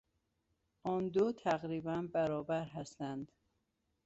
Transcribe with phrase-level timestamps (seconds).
[0.83, 3.31] آن دو تقریبا برابر هستند.